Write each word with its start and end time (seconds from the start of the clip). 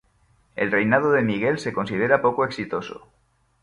El 0.55 0.71
reinado 0.71 1.11
de 1.11 1.21
Miguel 1.21 1.59
se 1.59 1.73
considera 1.73 2.23
poco 2.23 2.43
exitoso. 2.43 3.07